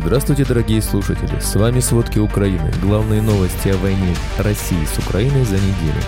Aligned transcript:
Здравствуйте, 0.00 0.44
дорогие 0.44 0.80
слушатели! 0.80 1.40
С 1.40 1.56
вами 1.56 1.80
«Сводки 1.80 2.20
Украины». 2.20 2.72
Главные 2.80 3.20
новости 3.20 3.68
о 3.68 3.76
войне 3.78 4.14
России 4.38 4.84
с 4.84 4.96
Украиной 4.96 5.44
за 5.44 5.56
неделю. 5.56 6.00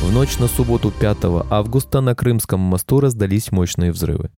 В 0.00 0.12
ночь 0.12 0.38
на 0.38 0.46
субботу 0.46 0.92
5 0.92 1.18
августа 1.50 2.00
на 2.00 2.14
Крымском 2.14 2.60
мосту 2.60 3.00
раздались 3.00 3.50
мощные 3.50 3.90
взрывы. 3.90 4.30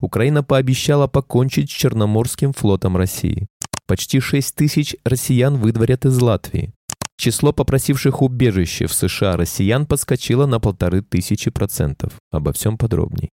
Украина 0.00 0.42
пообещала 0.42 1.06
покончить 1.06 1.70
с 1.70 1.74
Черноморским 1.74 2.52
флотом 2.52 2.96
России. 2.96 3.46
Почти 3.86 4.18
6 4.18 4.52
тысяч 4.54 4.96
россиян 5.04 5.56
выдворят 5.56 6.04
из 6.04 6.20
Латвии. 6.20 6.74
Число 7.16 7.52
попросивших 7.52 8.22
убежище 8.22 8.86
в 8.86 8.92
США 8.92 9.36
россиян 9.36 9.86
подскочило 9.86 10.46
на 10.46 10.58
полторы 10.58 11.00
тысячи 11.00 11.50
процентов. 11.50 12.12
Обо 12.32 12.52
всем 12.52 12.76
подробней. 12.76 13.30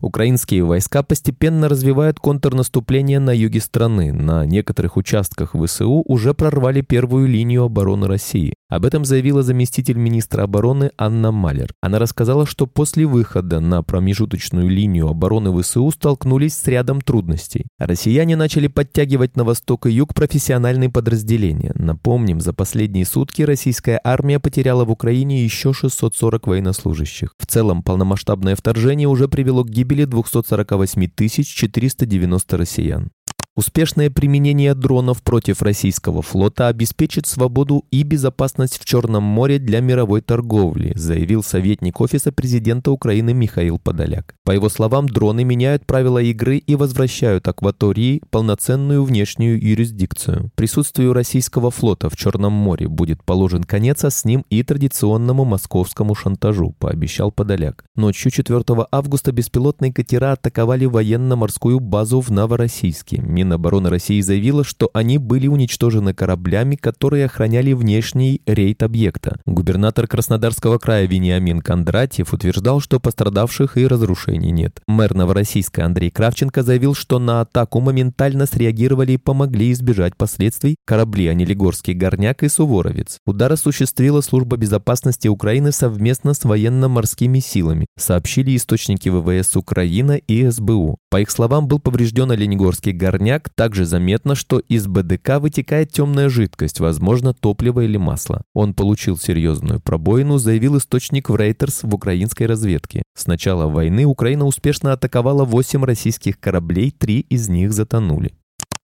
Украинские 0.00 0.64
войска 0.64 1.02
постепенно 1.02 1.68
развивают 1.68 2.20
контрнаступление 2.20 3.20
на 3.20 3.30
юге 3.30 3.60
страны. 3.60 4.12
На 4.12 4.46
некоторых 4.46 4.96
участках 4.96 5.54
ВСУ 5.54 6.02
уже 6.06 6.32
прорвали 6.32 6.80
первую 6.80 7.28
линию 7.28 7.64
обороны 7.64 8.06
России. 8.06 8.54
Об 8.70 8.84
этом 8.84 9.04
заявила 9.04 9.42
заместитель 9.42 9.96
министра 9.96 10.44
обороны 10.44 10.92
Анна 10.96 11.32
Малер. 11.32 11.74
Она 11.80 11.98
рассказала, 11.98 12.46
что 12.46 12.68
после 12.68 13.04
выхода 13.04 13.58
на 13.58 13.82
промежуточную 13.82 14.68
линию 14.68 15.08
обороны 15.08 15.52
ВСУ 15.60 15.90
столкнулись 15.90 16.54
с 16.54 16.66
рядом 16.68 17.00
трудностей. 17.00 17.66
Россияне 17.78 18.36
начали 18.36 18.68
подтягивать 18.68 19.36
на 19.36 19.42
восток 19.42 19.86
и 19.86 19.90
юг 19.90 20.14
профессиональные 20.14 20.88
подразделения. 20.88 21.72
Напомним, 21.74 22.40
за 22.40 22.52
последние 22.52 23.04
сутки 23.04 23.42
российская 23.42 24.00
армия 24.04 24.38
потеряла 24.38 24.84
в 24.84 24.90
Украине 24.92 25.42
еще 25.42 25.72
640 25.72 26.46
военнослужащих. 26.46 27.34
В 27.38 27.46
целом, 27.46 27.82
полномасштабное 27.82 28.54
вторжение 28.54 29.08
уже 29.08 29.26
привело 29.26 29.64
к 29.64 29.70
гибели 29.70 30.04
248 30.04 31.08
490 31.44 32.56
россиян. 32.56 33.10
Успешное 33.56 34.10
применение 34.10 34.74
дронов 34.74 35.22
против 35.22 35.60
российского 35.60 36.22
флота 36.22 36.68
обеспечит 36.68 37.26
свободу 37.26 37.84
и 37.90 38.04
безопасность 38.04 38.78
в 38.78 38.84
Черном 38.84 39.24
море 39.24 39.58
для 39.58 39.80
мировой 39.80 40.20
торговли, 40.20 40.92
заявил 40.94 41.42
советник 41.42 42.00
Офиса 42.00 42.30
президента 42.30 42.92
Украины 42.92 43.34
Михаил 43.34 43.80
Подоляк. 43.80 44.36
По 44.44 44.52
его 44.52 44.68
словам, 44.68 45.08
дроны 45.08 45.42
меняют 45.42 45.84
правила 45.84 46.18
игры 46.18 46.58
и 46.58 46.76
возвращают 46.76 47.48
акватории 47.48 48.22
полноценную 48.30 49.02
внешнюю 49.02 49.60
юрисдикцию. 49.60 50.52
Присутствию 50.54 51.12
российского 51.12 51.72
флота 51.72 52.08
в 52.08 52.16
Черном 52.16 52.52
море 52.52 52.86
будет 52.86 53.24
положен 53.24 53.64
конец, 53.64 54.04
а 54.04 54.10
с 54.10 54.24
ним 54.24 54.44
и 54.48 54.62
традиционному 54.62 55.44
московскому 55.44 56.14
шантажу, 56.14 56.76
пообещал 56.78 57.32
Подоляк. 57.32 57.84
Ночью 57.96 58.30
4 58.30 58.62
августа 58.92 59.32
беспилотные 59.32 59.92
катера 59.92 60.32
атаковали 60.32 60.84
военно-морскую 60.84 61.80
базу 61.80 62.20
в 62.20 62.30
Новороссийске. 62.30 63.20
Минобороны 63.40 63.88
России 63.88 64.20
заявила, 64.20 64.64
что 64.64 64.90
они 64.92 65.18
были 65.18 65.46
уничтожены 65.46 66.12
кораблями, 66.12 66.76
которые 66.76 67.24
охраняли 67.24 67.72
внешний 67.72 68.42
рейд 68.46 68.82
объекта. 68.82 69.38
Губернатор 69.46 70.06
Краснодарского 70.06 70.78
края 70.78 71.06
Вениамин 71.06 71.60
Кондратьев 71.60 72.32
утверждал, 72.32 72.80
что 72.80 73.00
пострадавших 73.00 73.78
и 73.78 73.86
разрушений 73.86 74.50
нет. 74.50 74.80
Мэр 74.86 75.14
Новороссийска 75.14 75.86
Андрей 75.86 76.10
Кравченко 76.10 76.62
заявил, 76.62 76.94
что 76.94 77.18
на 77.18 77.40
атаку 77.40 77.80
моментально 77.80 78.46
среагировали 78.46 79.12
и 79.12 79.16
помогли 79.16 79.72
избежать 79.72 80.16
последствий 80.16 80.76
корабли 80.84 81.28
Анилигорский 81.28 81.94
горняк 81.94 82.42
и 82.42 82.48
Суворовец. 82.48 83.18
Удар 83.26 83.52
осуществила 83.52 84.20
служба 84.20 84.56
безопасности 84.56 85.28
Украины 85.28 85.72
совместно 85.72 86.34
с 86.34 86.44
военно-морскими 86.44 87.38
силами, 87.38 87.86
сообщили 87.98 88.54
источники 88.56 89.08
ВВС 89.08 89.56
Украины 89.56 90.22
и 90.26 90.48
СБУ. 90.50 90.98
По 91.10 91.20
их 91.20 91.30
словам, 91.30 91.66
был 91.66 91.78
поврежден 91.78 92.30
Оленегорский 92.30 92.92
горняк, 92.92 93.29
аммиак, 93.30 93.48
также 93.50 93.84
заметно, 93.84 94.34
что 94.34 94.58
из 94.58 94.86
БДК 94.86 95.38
вытекает 95.38 95.92
темная 95.92 96.28
жидкость, 96.28 96.80
возможно, 96.80 97.32
топливо 97.32 97.80
или 97.80 97.96
масло. 97.96 98.42
Он 98.54 98.74
получил 98.74 99.16
серьезную 99.16 99.80
пробоину, 99.80 100.38
заявил 100.38 100.78
источник 100.78 101.28
в 101.28 101.34
Reuters 101.34 101.80
в 101.82 101.94
украинской 101.94 102.44
разведке. 102.44 103.02
С 103.16 103.26
начала 103.26 103.66
войны 103.66 104.04
Украина 104.04 104.46
успешно 104.46 104.92
атаковала 104.92 105.44
8 105.44 105.84
российских 105.84 106.38
кораблей, 106.40 106.90
три 106.90 107.20
из 107.20 107.48
них 107.48 107.72
затонули. 107.72 108.32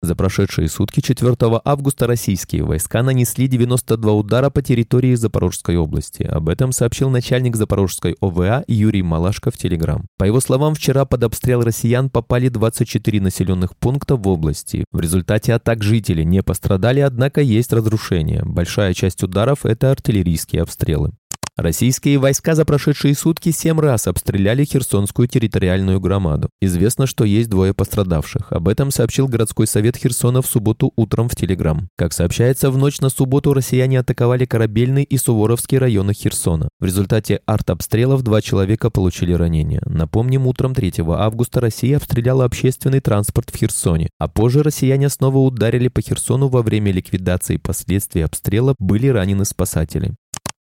За 0.05 0.17
прошедшие 0.17 0.69
сутки 0.69 1.01
4 1.01 1.37
августа 1.65 2.09
российские 2.09 2.65
войска 2.65 3.05
нанесли 3.05 3.47
92 3.47 4.13
удара 4.13 4.51
по 4.51 4.61
территории 4.61 5.15
Запорожской 5.15 5.77
области. 5.77 6.25
Об 6.25 6.49
этом 6.49 6.73
сообщил 6.73 7.09
начальник 7.09 7.55
Запорожской 7.55 8.17
ОВА 8.21 8.65
Юрий 8.67 9.03
Малашко 9.03 9.53
в 9.53 9.57
Телеграм. 9.57 10.07
По 10.19 10.25
его 10.25 10.41
словам, 10.41 10.75
вчера 10.75 11.05
под 11.05 11.23
обстрел 11.23 11.63
россиян 11.63 12.11
попали 12.11 12.49
24 12.49 13.21
населенных 13.21 13.77
пункта 13.77 14.17
в 14.17 14.27
области. 14.27 14.85
В 14.91 14.99
результате 14.99 15.55
атак 15.55 15.85
жители 15.85 16.25
не 16.25 16.43
пострадали, 16.43 16.99
однако 16.99 17.41
есть 17.41 17.73
разрушения. 17.73 18.43
Большая 18.45 18.95
часть 18.95 19.23
ударов– 19.23 19.61
это 19.65 19.93
артиллерийские 19.93 20.63
обстрелы. 20.63 21.13
Российские 21.59 22.17
войска 22.17 22.55
за 22.55 22.65
прошедшие 22.65 23.15
сутки 23.15 23.51
семь 23.51 23.79
раз 23.79 24.07
обстреляли 24.07 24.65
Херсонскую 24.65 25.29
территориальную 25.29 26.01
громаду. 26.01 26.49
Известно, 26.63 27.07
что 27.07 27.25
есть 27.27 27.51
двое 27.51 27.75
пострадавших. 27.75 28.53
Об 28.53 28.69
этом 28.69 28.91
сообщил 28.91 29.29
городской 29.29 29.67
совет 29.67 29.99
Херсона 29.99 30.41
в 30.41 30.47
субботу 30.47 30.95
утром 30.97 31.29
в 31.29 31.37
Телеграм. 31.37 31.89
Как 31.99 32.15
сообщается, 32.15 32.71
в 32.71 32.79
ночь 32.79 33.01
на 33.01 33.11
субботу 33.11 33.53
россияне 33.53 34.01
атаковали 34.01 34.47
Корабельный 34.47 35.03
и 35.03 35.19
Суворовский 35.19 35.77
районы 35.77 36.15
Херсона. 36.15 36.71
В 36.81 36.87
результате 36.87 37.41
артобстрелов 37.45 38.23
два 38.23 38.41
человека 38.41 38.89
получили 38.89 39.34
ранения. 39.34 39.83
Напомним, 39.84 40.47
утром 40.47 40.75
3 40.75 40.95
августа 41.07 41.61
Россия 41.61 41.99
обстреляла 41.99 42.47
общественный 42.47 43.01
транспорт 43.01 43.51
в 43.51 43.59
Херсоне, 43.59 44.09
а 44.19 44.27
позже 44.27 44.63
россияне 44.63 45.11
снова 45.11 45.37
ударили 45.37 45.89
по 45.89 46.01
Херсону 46.01 46.49
во 46.49 46.63
время 46.63 46.93
ликвидации 46.93 47.59
последствий 47.59 48.23
обстрела 48.23 48.75
были 48.79 49.09
ранены 49.09 49.45
спасатели. 49.45 50.15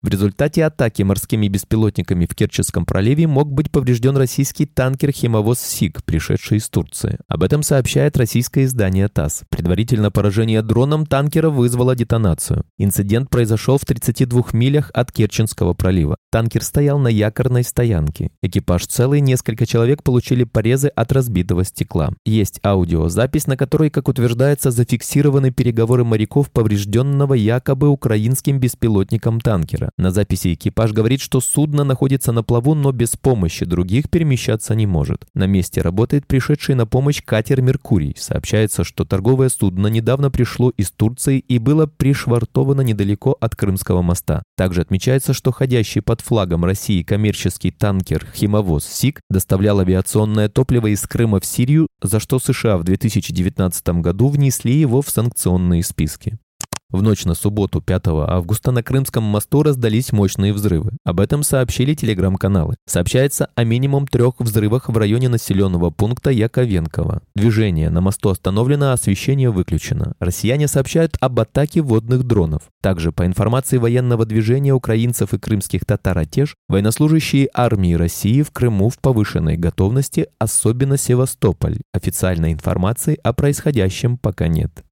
В 0.02 0.08
результате 0.08 0.64
атаки 0.64 1.02
морскими 1.02 1.46
беспилотниками 1.48 2.24
в 2.24 2.34
Керченском 2.34 2.86
проливе 2.86 3.26
мог 3.26 3.52
быть 3.52 3.70
поврежден 3.70 4.16
российский 4.16 4.64
танкер-химовоз 4.64 5.60
«СИГ», 5.60 6.02
пришедший 6.04 6.56
из 6.56 6.70
Турции. 6.70 7.18
Об 7.28 7.42
этом 7.42 7.62
сообщает 7.62 8.16
российское 8.16 8.64
издание 8.64 9.08
ТАСС. 9.08 9.42
Предварительно 9.50 10.10
поражение 10.10 10.62
дроном 10.62 11.04
танкера 11.04 11.50
вызвало 11.50 11.94
детонацию. 11.94 12.64
Инцидент 12.78 13.28
произошел 13.28 13.76
в 13.76 13.84
32 13.84 14.42
милях 14.54 14.90
от 14.94 15.12
Керченского 15.12 15.74
пролива. 15.74 16.16
Танкер 16.32 16.64
стоял 16.64 16.98
на 16.98 17.08
якорной 17.08 17.62
стоянке. 17.62 18.30
Экипаж 18.42 18.86
целый, 18.86 19.20
несколько 19.20 19.66
человек 19.66 20.02
получили 20.02 20.44
порезы 20.44 20.88
от 20.88 21.12
разбитого 21.12 21.62
стекла. 21.62 22.08
Есть 22.24 22.58
аудиозапись, 22.64 23.46
на 23.46 23.58
которой, 23.58 23.90
как 23.90 24.08
утверждается, 24.08 24.70
зафиксированы 24.70 25.50
переговоры 25.50 26.04
моряков 26.04 26.50
поврежденного 26.50 27.34
якобы 27.34 27.88
украинским 27.88 28.58
беспилотником 28.58 29.42
танкера. 29.42 29.89
На 29.98 30.10
записи 30.10 30.54
экипаж 30.54 30.92
говорит, 30.92 31.20
что 31.20 31.40
судно 31.40 31.84
находится 31.84 32.32
на 32.32 32.42
плаву, 32.42 32.74
но 32.74 32.92
без 32.92 33.16
помощи 33.16 33.64
других 33.64 34.10
перемещаться 34.10 34.74
не 34.74 34.86
может. 34.86 35.26
На 35.34 35.46
месте 35.46 35.80
работает 35.80 36.26
пришедший 36.26 36.74
на 36.74 36.86
помощь 36.86 37.22
катер 37.24 37.60
«Меркурий». 37.62 38.14
Сообщается, 38.18 38.84
что 38.84 39.04
торговое 39.04 39.48
судно 39.48 39.86
недавно 39.88 40.30
пришло 40.30 40.70
из 40.70 40.90
Турции 40.90 41.38
и 41.38 41.58
было 41.58 41.86
пришвартовано 41.86 42.82
недалеко 42.82 43.36
от 43.40 43.56
Крымского 43.56 44.02
моста. 44.02 44.42
Также 44.56 44.82
отмечается, 44.82 45.32
что 45.32 45.52
ходящий 45.52 46.00
под 46.00 46.20
флагом 46.20 46.64
России 46.64 47.02
коммерческий 47.02 47.70
танкер 47.70 48.26
«Химовоз 48.34 48.84
СИК» 48.84 49.20
доставлял 49.30 49.80
авиационное 49.80 50.48
топливо 50.48 50.88
из 50.88 51.02
Крыма 51.02 51.40
в 51.40 51.46
Сирию, 51.46 51.86
за 52.02 52.20
что 52.20 52.38
США 52.38 52.78
в 52.78 52.84
2019 52.84 53.88
году 54.00 54.28
внесли 54.28 54.74
его 54.74 55.02
в 55.02 55.10
санкционные 55.10 55.82
списки. 55.82 56.38
В 56.92 57.02
ночь 57.02 57.24
на 57.24 57.34
субботу 57.34 57.80
5 57.80 58.08
августа 58.26 58.72
на 58.72 58.82
Крымском 58.82 59.22
мосту 59.22 59.62
раздались 59.62 60.10
мощные 60.10 60.52
взрывы. 60.52 60.92
Об 61.04 61.20
этом 61.20 61.44
сообщили 61.44 61.94
телеграм-каналы. 61.94 62.74
Сообщается 62.84 63.48
о 63.54 63.62
минимум 63.62 64.08
трех 64.08 64.40
взрывах 64.40 64.88
в 64.88 64.96
районе 64.96 65.28
населенного 65.28 65.90
пункта 65.90 66.30
Яковенково. 66.30 67.22
Движение 67.36 67.90
на 67.90 68.00
мосту 68.00 68.30
остановлено, 68.30 68.90
а 68.90 68.94
освещение 68.94 69.50
выключено. 69.50 70.14
Россияне 70.18 70.66
сообщают 70.66 71.16
об 71.20 71.38
атаке 71.38 71.80
водных 71.80 72.24
дронов. 72.24 72.62
Также, 72.82 73.12
по 73.12 73.24
информации 73.24 73.78
военного 73.78 74.26
движения 74.26 74.74
украинцев 74.74 75.32
и 75.32 75.38
крымских 75.38 75.84
татар 75.84 76.18
«Атеж», 76.18 76.56
военнослужащие 76.68 77.50
армии 77.54 77.94
России 77.94 78.42
в 78.42 78.50
Крыму 78.50 78.88
в 78.88 78.98
повышенной 78.98 79.56
готовности, 79.56 80.26
особенно 80.40 80.96
Севастополь. 80.96 81.78
Официальной 81.92 82.52
информации 82.52 83.16
о 83.22 83.32
происходящем 83.32 84.18
пока 84.18 84.48
нет. 84.48 84.82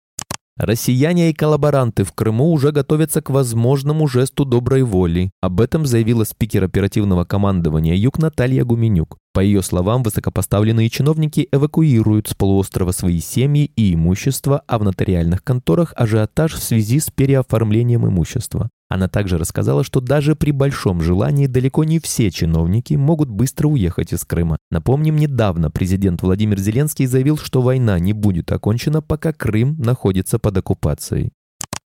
Россияне 0.58 1.30
и 1.30 1.34
коллаборанты 1.34 2.02
в 2.02 2.12
Крыму 2.12 2.50
уже 2.50 2.72
готовятся 2.72 3.22
к 3.22 3.30
возможному 3.30 4.08
жесту 4.08 4.44
доброй 4.44 4.82
воли. 4.82 5.30
Об 5.40 5.60
этом 5.60 5.86
заявила 5.86 6.24
спикер 6.24 6.64
оперативного 6.64 7.24
командования 7.24 7.94
«Юг» 7.94 8.18
Наталья 8.18 8.64
Гуменюк. 8.64 9.18
По 9.38 9.40
ее 9.40 9.62
словам, 9.62 10.02
высокопоставленные 10.02 10.90
чиновники 10.90 11.46
эвакуируют 11.52 12.26
с 12.26 12.34
полуострова 12.34 12.90
свои 12.90 13.20
семьи 13.20 13.70
и 13.76 13.94
имущество, 13.94 14.64
а 14.66 14.80
в 14.80 14.82
нотариальных 14.82 15.44
конторах 15.44 15.92
ажиотаж 15.94 16.54
в 16.54 16.60
связи 16.60 16.98
с 16.98 17.08
переоформлением 17.12 18.04
имущества. 18.04 18.68
Она 18.88 19.06
также 19.06 19.38
рассказала, 19.38 19.84
что 19.84 20.00
даже 20.00 20.34
при 20.34 20.50
большом 20.50 21.02
желании 21.02 21.46
далеко 21.46 21.84
не 21.84 22.00
все 22.00 22.32
чиновники 22.32 22.94
могут 22.94 23.28
быстро 23.28 23.68
уехать 23.68 24.12
из 24.12 24.24
Крыма. 24.24 24.58
Напомним, 24.72 25.14
недавно 25.14 25.70
президент 25.70 26.20
Владимир 26.22 26.58
Зеленский 26.58 27.06
заявил, 27.06 27.38
что 27.38 27.62
война 27.62 28.00
не 28.00 28.14
будет 28.14 28.50
окончена, 28.50 29.02
пока 29.02 29.32
Крым 29.32 29.76
находится 29.78 30.40
под 30.40 30.56
оккупацией. 30.56 31.30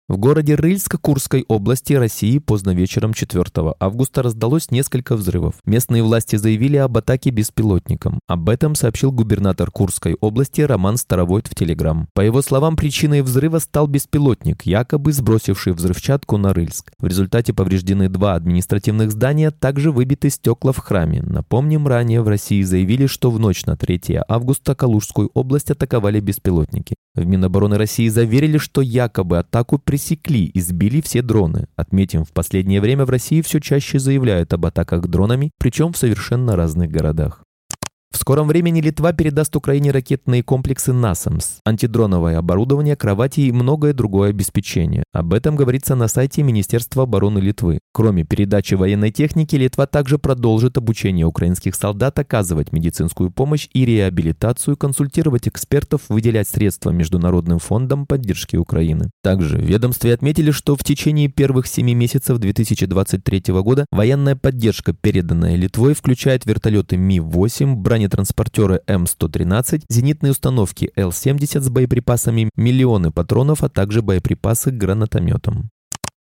В 0.07 0.17
городе 0.17 0.53
Рыльск 0.53 1.01
Курской 1.01 1.45
области 1.47 1.93
России 1.93 2.37
поздно 2.37 2.75
вечером 2.75 3.15
4 3.15 3.43
августа 3.79 4.21
раздалось 4.21 4.69
несколько 4.69 5.15
взрывов. 5.15 5.55
Местные 5.65 6.03
власти 6.03 6.35
заявили 6.35 6.77
об 6.77 6.95
атаке 6.95 7.31
беспилотником. 7.31 8.19
Об 8.27 8.49
этом 8.49 8.75
сообщил 8.75 9.11
губернатор 9.11 9.71
Курской 9.71 10.15
области 10.21 10.61
Роман 10.61 10.97
Старовойт 10.97 11.47
в 11.47 11.55
Телеграм. 11.55 12.07
По 12.13 12.21
его 12.21 12.43
словам, 12.43 12.75
причиной 12.75 13.23
взрыва 13.23 13.57
стал 13.57 13.87
беспилотник, 13.87 14.67
якобы 14.67 15.11
сбросивший 15.11 15.73
взрывчатку 15.73 16.37
на 16.37 16.53
Рыльск. 16.53 16.91
В 16.99 17.07
результате 17.07 17.53
повреждены 17.53 18.07
два 18.07 18.35
административных 18.35 19.11
здания, 19.11 19.49
также 19.49 19.91
выбиты 19.91 20.29
стекла 20.29 20.71
в 20.71 20.77
храме. 20.77 21.23
Напомним, 21.23 21.87
ранее 21.87 22.21
в 22.21 22.27
России 22.27 22.61
заявили, 22.61 23.07
что 23.07 23.31
в 23.31 23.39
ночь 23.39 23.65
на 23.65 23.75
3 23.75 24.19
августа 24.27 24.75
Калужскую 24.75 25.31
область 25.33 25.71
атаковали 25.71 26.19
беспилотники. 26.19 26.93
В 27.15 27.25
Минобороны 27.25 27.77
России 27.77 28.09
заверили, 28.09 28.57
что 28.57 28.81
якобы 28.81 29.39
атаку 29.39 29.79
пресекли 29.95 30.47
и 30.47 30.59
сбили 30.59 30.99
все 30.99 31.21
дроны. 31.21 31.69
Отметим, 31.77 32.25
в 32.25 32.33
последнее 32.33 32.81
время 32.81 33.05
в 33.05 33.09
России 33.09 33.41
все 33.41 33.61
чаще 33.61 33.97
заявляют 33.97 34.51
об 34.51 34.65
атаках 34.65 35.07
дронами, 35.07 35.51
причем 35.57 35.93
в 35.93 35.97
совершенно 35.97 36.57
разных 36.57 36.91
городах. 36.91 37.45
В 38.15 38.17
скором 38.17 38.47
времени 38.47 38.79
Литва 38.79 39.11
передаст 39.11 39.57
Украине 39.57 39.91
ракетные 39.91 40.41
комплексы 40.41 40.93
«Насамс», 40.93 41.57
антидроновое 41.65 42.37
оборудование, 42.37 42.95
кровати 42.95 43.41
и 43.41 43.51
многое 43.51 43.91
другое 43.91 44.29
обеспечение. 44.29 45.03
Об 45.11 45.33
этом 45.33 45.57
говорится 45.57 45.95
на 45.95 46.07
сайте 46.07 46.41
Министерства 46.41 47.03
обороны 47.03 47.39
Литвы. 47.39 47.79
Кроме 47.93 48.23
передачи 48.23 48.73
военной 48.73 49.11
техники, 49.11 49.57
Литва 49.57 49.85
также 49.85 50.17
продолжит 50.17 50.77
обучение 50.77 51.25
украинских 51.25 51.75
солдат, 51.75 52.17
оказывать 52.17 52.71
медицинскую 52.71 53.31
помощь 53.31 53.67
и 53.73 53.85
реабилитацию, 53.85 54.77
консультировать 54.77 55.49
экспертов, 55.49 56.03
выделять 56.07 56.47
средства 56.47 56.91
Международным 56.91 57.59
фондом 57.59 58.05
поддержки 58.05 58.55
Украины. 58.55 59.11
Также 59.23 59.57
в 59.57 59.61
ведомстве 59.61 60.13
отметили, 60.13 60.51
что 60.51 60.77
в 60.77 60.85
течение 60.85 61.27
первых 61.27 61.67
семи 61.67 61.93
месяцев 61.93 62.37
2023 62.37 63.43
года 63.61 63.85
военная 63.91 64.37
поддержка, 64.37 64.93
переданная 64.93 65.57
Литвой, 65.57 65.93
включает 65.95 66.45
вертолеты 66.45 66.95
Ми-8, 66.95 67.75
бронетранспортеры, 67.75 68.04
бронетранспортеры 68.05 68.81
М113, 68.87 69.83
зенитные 69.89 70.31
установки 70.31 70.91
Л-70 70.95 71.61
с 71.61 71.69
боеприпасами, 71.69 72.49
миллионы 72.55 73.11
патронов, 73.11 73.63
а 73.63 73.69
также 73.69 74.01
боеприпасы 74.01 74.71
к 74.71 74.77
гранатометам. 74.77 75.69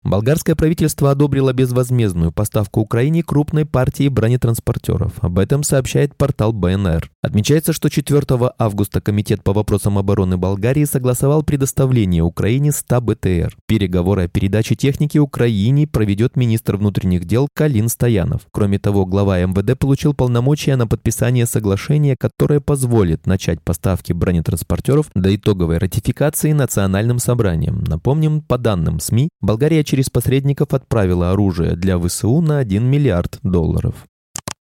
Болгарское 0.03 0.55
правительство 0.55 1.11
одобрило 1.11 1.51
безвозмездную 1.51 2.31
поставку 2.31 2.79
Украине 2.79 3.23
крупной 3.23 3.65
партии 3.65 4.07
бронетранспортеров. 4.07 5.13
Об 5.21 5.39
этом 5.39 5.63
сообщает 5.63 6.15
портал 6.15 6.53
БНР. 6.53 7.09
Отмечается, 7.21 7.73
что 7.73 7.89
4 7.89 8.23
августа 8.57 9.01
Комитет 9.01 9.43
по 9.43 9.53
вопросам 9.53 9.97
обороны 9.97 10.37
Болгарии 10.37 10.85
согласовал 10.85 11.43
предоставление 11.43 12.23
Украине 12.23 12.71
100 12.71 13.01
БТР. 13.01 13.57
Переговоры 13.67 14.25
о 14.25 14.27
передаче 14.29 14.75
техники 14.75 15.17
Украине 15.17 15.87
проведет 15.87 16.37
министр 16.37 16.77
внутренних 16.77 17.25
дел 17.25 17.49
Калин 17.53 17.89
Стоянов. 17.89 18.43
Кроме 18.51 18.79
того, 18.79 19.05
глава 19.05 19.39
МВД 19.39 19.77
получил 19.77 20.13
полномочия 20.13 20.75
на 20.77 20.87
подписание 20.87 21.45
соглашения, 21.45 22.15
которое 22.17 22.61
позволит 22.61 23.25
начать 23.25 23.61
поставки 23.61 24.13
бронетранспортеров 24.13 25.09
до 25.15 25.35
итоговой 25.35 25.79
ратификации 25.79 26.53
национальным 26.53 27.19
собранием. 27.19 27.83
Напомним, 27.85 28.41
по 28.41 28.57
данным 28.57 28.99
СМИ, 28.99 29.29
Болгария 29.41 29.83
через 29.87 30.09
посредников 30.09 30.73
отправила 30.73 31.31
оружие 31.31 31.75
для 31.75 31.97
ВСУ 31.97 32.41
на 32.41 32.59
1 32.59 32.83
миллиард 32.83 33.39
долларов. 33.41 34.05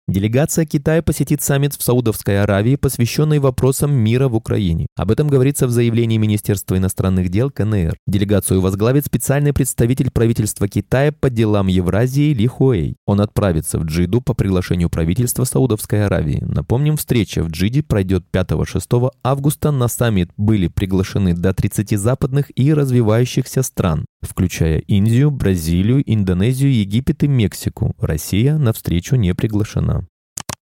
Делегация 0.09 0.65
Китая 0.65 1.03
посетит 1.03 1.43
саммит 1.43 1.75
в 1.75 1.83
Саудовской 1.83 2.41
Аравии, 2.41 2.77
посвященный 2.77 3.37
вопросам 3.37 3.93
мира 3.93 4.27
в 4.27 4.33
Украине. 4.33 4.87
Об 4.97 5.11
этом 5.11 5.27
говорится 5.27 5.67
в 5.67 5.71
заявлении 5.71 6.17
Министерства 6.17 6.77
иностранных 6.77 7.29
дел 7.29 7.51
КНР. 7.51 7.95
Делегацию 8.07 8.59
возглавит 8.59 9.05
специальный 9.05 9.53
представитель 9.53 10.09
правительства 10.09 10.67
Китая 10.67 11.11
по 11.11 11.29
делам 11.29 11.67
Евразии 11.67 12.33
Ли 12.33 12.47
Хуэй. 12.47 12.95
Он 13.05 13.21
отправится 13.21 13.77
в 13.77 13.83
Джиду 13.83 14.19
по 14.19 14.33
приглашению 14.33 14.89
правительства 14.89 15.43
Саудовской 15.43 16.03
Аравии. 16.07 16.41
Напомним, 16.41 16.97
встреча 16.97 17.43
в 17.43 17.49
Джиде 17.49 17.83
пройдет 17.83 18.23
5-6 18.33 19.11
августа. 19.23 19.69
На 19.69 19.87
саммит 19.87 20.31
были 20.37 20.69
приглашены 20.69 21.35
до 21.35 21.53
30 21.53 21.99
западных 21.99 22.45
и 22.55 22.73
развивающихся 22.73 23.61
стран, 23.61 24.05
включая 24.21 24.79
Индию, 24.79 25.31
Бразилию, 25.31 26.03
Индонезию, 26.05 26.73
Египет 26.73 27.23
и 27.23 27.27
Мексику. 27.27 27.95
Россия 27.99 28.57
на 28.57 28.73
встречу 28.73 29.15
не 29.15 29.33
приглашена. 29.33 30.07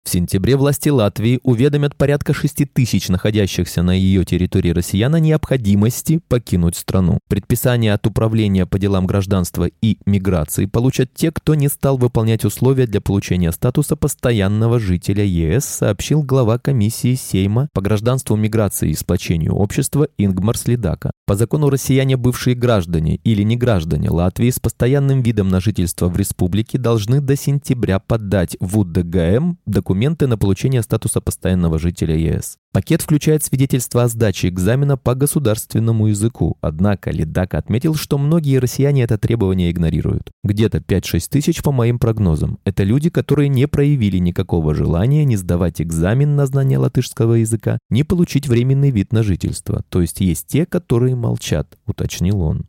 В 0.04 0.10
сентябре 0.10 0.56
власти 0.56 0.90
Латвии 0.90 1.40
уведомят 1.42 1.96
порядка 1.96 2.34
6 2.34 2.70
тысяч 2.74 3.08
находящихся 3.08 3.82
на 3.82 3.92
ее 3.92 4.26
территории 4.26 4.68
россиян 4.68 5.14
о 5.14 5.18
необходимости 5.18 6.20
покинуть 6.28 6.76
страну. 6.76 7.18
Предписание 7.26 7.94
от 7.94 8.06
Управления 8.06 8.66
по 8.66 8.78
делам 8.78 9.06
гражданства 9.06 9.66
и 9.80 9.96
миграции 10.04 10.66
получат 10.66 11.14
те, 11.14 11.32
кто 11.32 11.54
не 11.54 11.68
стал 11.68 11.96
выполнять 11.96 12.44
условия 12.44 12.86
для 12.86 13.00
получения 13.00 13.50
статуса 13.50 13.96
постоянного 13.96 14.78
жителя 14.78 15.24
ЕС, 15.24 15.64
сообщил 15.64 16.22
глава 16.22 16.58
комиссии 16.58 17.14
Сейма 17.14 17.68
по 17.72 17.80
гражданству, 17.80 18.36
миграции 18.36 18.90
и 18.90 18.94
сплочению 18.94 19.54
общества 19.54 20.08
Ингмар 20.18 20.58
Следака. 20.58 21.12
По 21.26 21.34
закону 21.34 21.70
россияне, 21.70 22.18
бывшие 22.18 22.54
граждане 22.54 23.20
или 23.24 23.42
не 23.42 23.56
граждане 23.56 24.10
Латвии 24.10 24.50
с 24.50 24.60
постоянным 24.60 25.22
видом 25.22 25.48
на 25.48 25.60
жительство 25.60 26.08
в 26.08 26.18
республике 26.18 26.76
должны 26.76 27.22
до 27.22 27.36
сентября 27.36 28.00
подать 28.00 28.58
в 28.60 28.78
УДГМ 28.78 29.56
документы 29.64 29.93
документы 29.94 30.26
на 30.26 30.36
получение 30.36 30.82
статуса 30.82 31.20
постоянного 31.20 31.78
жителя 31.78 32.16
ЕС. 32.16 32.56
Пакет 32.72 33.00
включает 33.00 33.44
свидетельство 33.44 34.02
о 34.02 34.08
сдаче 34.08 34.48
экзамена 34.48 34.96
по 34.96 35.14
государственному 35.14 36.08
языку, 36.08 36.56
однако 36.60 37.12
Ледак 37.12 37.54
отметил, 37.54 37.94
что 37.94 38.18
многие 38.18 38.58
россияне 38.58 39.04
это 39.04 39.18
требование 39.18 39.70
игнорируют. 39.70 40.32
Где-то 40.42 40.78
5-6 40.78 41.28
тысяч 41.30 41.62
по 41.62 41.70
моим 41.70 42.00
прогнозам. 42.00 42.58
Это 42.64 42.82
люди, 42.82 43.08
которые 43.08 43.48
не 43.48 43.68
проявили 43.68 44.18
никакого 44.18 44.74
желания 44.74 45.24
не 45.24 45.36
сдавать 45.36 45.80
экзамен 45.80 46.34
на 46.34 46.46
знание 46.46 46.78
латышского 46.78 47.34
языка, 47.34 47.78
не 47.88 48.02
получить 48.02 48.48
временный 48.48 48.90
вид 48.90 49.12
на 49.12 49.22
жительство. 49.22 49.84
То 49.90 50.00
есть 50.00 50.20
есть 50.20 50.48
те, 50.48 50.66
которые 50.66 51.14
молчат, 51.14 51.78
уточнил 51.86 52.40
он. 52.40 52.66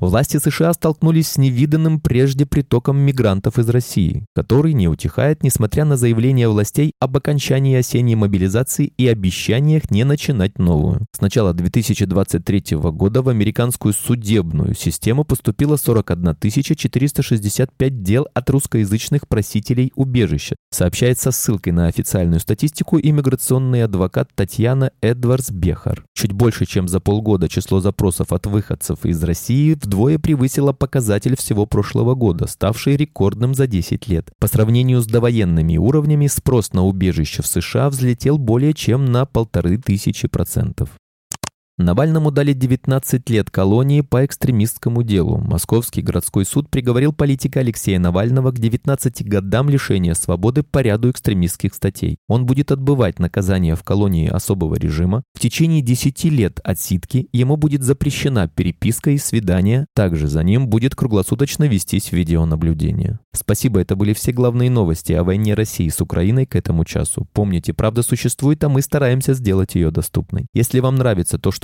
Власти 0.00 0.38
США 0.38 0.72
столкнулись 0.72 1.28
с 1.28 1.38
невиданным 1.38 2.00
прежде 2.00 2.46
притоком 2.46 2.98
мигрантов 2.98 3.60
из 3.60 3.68
России, 3.68 4.26
который 4.34 4.72
не 4.72 4.88
утихает, 4.88 5.44
несмотря 5.44 5.84
на 5.84 5.96
заявления 5.96 6.48
властей 6.48 6.94
об 6.98 7.16
окончании 7.16 7.76
осенней 7.76 8.16
мобилизации 8.16 8.92
и 8.96 9.06
обещаниях 9.06 9.92
не 9.92 10.02
начинать 10.02 10.58
новую. 10.58 11.06
С 11.16 11.20
начала 11.20 11.54
2023 11.54 12.76
года 12.76 13.22
в 13.22 13.28
американскую 13.28 13.94
судебную 13.94 14.74
систему 14.74 15.22
поступило 15.22 15.76
41 15.76 16.34
465 16.40 18.02
дел 18.02 18.26
от 18.34 18.50
русскоязычных 18.50 19.28
просителей 19.28 19.92
убежища, 19.94 20.56
сообщается 20.72 21.30
ссылкой 21.30 21.72
на 21.72 21.86
официальную 21.86 22.40
статистику 22.40 22.98
иммиграционный 22.98 23.84
адвокат 23.84 24.28
Татьяна 24.34 24.90
Эдвардс-Бехар. 25.00 26.04
Чуть 26.14 26.32
больше, 26.32 26.66
чем 26.66 26.88
за 26.88 26.98
полгода 26.98 27.48
число 27.48 27.78
запросов 27.78 28.32
от 28.32 28.46
выходцев 28.46 29.06
из 29.06 29.22
России 29.22 29.78
вдвое 29.94 30.18
превысило 30.18 30.72
показатель 30.72 31.36
всего 31.36 31.66
прошлого 31.66 32.16
года, 32.16 32.48
ставший 32.48 32.96
рекордным 32.96 33.54
за 33.54 33.68
10 33.68 34.08
лет. 34.08 34.32
По 34.40 34.48
сравнению 34.48 35.00
с 35.00 35.06
довоенными 35.06 35.76
уровнями, 35.76 36.26
спрос 36.26 36.72
на 36.72 36.84
убежище 36.84 37.42
в 37.42 37.46
США 37.46 37.90
взлетел 37.90 38.36
более 38.36 38.74
чем 38.74 39.04
на 39.04 39.24
полторы 39.24 39.78
тысячи 39.78 40.26
процентов. 40.26 40.90
Навальному 41.76 42.30
дали 42.30 42.52
19 42.52 43.28
лет 43.30 43.50
колонии 43.50 44.00
по 44.00 44.24
экстремистскому 44.24 45.02
делу. 45.02 45.38
Московский 45.38 46.02
городской 46.02 46.44
суд 46.44 46.70
приговорил 46.70 47.12
политика 47.12 47.60
Алексея 47.60 47.98
Навального 47.98 48.52
к 48.52 48.60
19 48.60 49.26
годам 49.26 49.68
лишения 49.68 50.14
свободы 50.14 50.62
по 50.62 50.78
ряду 50.78 51.10
экстремистских 51.10 51.74
статей. 51.74 52.18
Он 52.28 52.46
будет 52.46 52.70
отбывать 52.70 53.18
наказание 53.18 53.74
в 53.74 53.82
колонии 53.82 54.28
особого 54.28 54.76
режима. 54.76 55.24
В 55.34 55.40
течение 55.40 55.82
10 55.82 56.24
лет 56.26 56.60
отсидки 56.62 57.26
ему 57.32 57.56
будет 57.56 57.82
запрещена 57.82 58.46
переписка 58.46 59.10
и 59.10 59.18
свидания. 59.18 59.86
Также 59.96 60.28
за 60.28 60.44
ним 60.44 60.68
будет 60.68 60.94
круглосуточно 60.94 61.64
вестись 61.64 62.12
видеонаблюдение. 62.12 63.18
Спасибо, 63.32 63.80
это 63.80 63.96
были 63.96 64.12
все 64.12 64.30
главные 64.30 64.70
новости 64.70 65.12
о 65.12 65.24
войне 65.24 65.54
России 65.54 65.88
с 65.88 66.00
Украиной 66.00 66.46
к 66.46 66.54
этому 66.54 66.84
часу. 66.84 67.26
Помните, 67.32 67.74
правда 67.74 68.02
существует, 68.02 68.62
а 68.62 68.68
мы 68.68 68.80
стараемся 68.80 69.34
сделать 69.34 69.74
ее 69.74 69.90
доступной. 69.90 70.46
Если 70.54 70.78
вам 70.78 70.94
нравится 70.94 71.36
то, 71.36 71.50
что 71.50 71.63